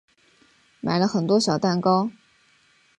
[0.79, 2.09] 买了很多小蛋糕